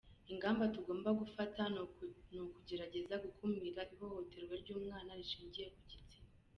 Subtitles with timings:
[0.31, 1.61] Ingamba tugomba gufata
[2.31, 6.29] ni ukugerageza gukumira ihohoterwa ry’umwana rishingiye ku gitsina.